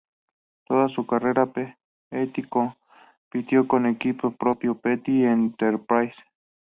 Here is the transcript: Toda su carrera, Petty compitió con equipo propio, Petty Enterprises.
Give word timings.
Toda 0.65 0.89
su 0.89 1.05
carrera, 1.05 1.45
Petty 2.09 2.41
compitió 2.49 3.67
con 3.67 3.85
equipo 3.85 4.31
propio, 4.31 4.73
Petty 4.73 5.25
Enterprises. 5.25 6.17